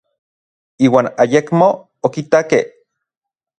Iuan 0.85 1.09
ayekmo 1.23 1.67
okitakej. 2.07 2.63